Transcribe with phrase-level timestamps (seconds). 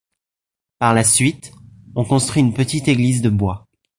[0.79, 1.51] Par la suite
[1.93, 3.67] on construit une petite église de bois.